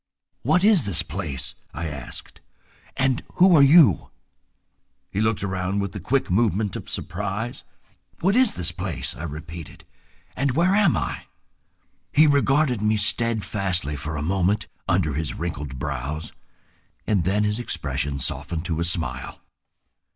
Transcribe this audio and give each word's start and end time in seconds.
"What 0.41 0.63
is 0.63 0.87
this 0.87 1.03
place," 1.03 1.53
I 1.75 1.85
asked, 1.87 2.41
"and 2.97 3.21
who 3.35 3.55
are 3.55 3.61
you?" 3.61 4.09
He 5.11 5.21
looked 5.21 5.43
around 5.43 5.79
with 5.79 5.91
the 5.91 5.99
quick 5.99 6.31
movement 6.31 6.75
of 6.75 6.89
surprise. 6.89 7.63
"What 8.19 8.35
is 8.35 8.55
this 8.55 8.71
place?" 8.71 9.15
I 9.15 9.21
repeated, 9.21 9.85
"and 10.35 10.53
where 10.53 10.73
am 10.73 10.97
I?" 10.97 11.25
He 12.11 12.25
regarded 12.25 12.81
me 12.81 12.97
steadfastly 12.97 13.95
for 13.95 14.15
a 14.17 14.23
moment 14.23 14.65
under 14.87 15.13
his 15.13 15.35
wrinkled 15.35 15.77
brows, 15.77 16.33
and 17.05 17.23
then 17.23 17.43
his 17.43 17.59
expression 17.59 18.17
softened 18.17 18.65
to 18.65 18.79
a 18.79 18.83
smile. 18.83 19.39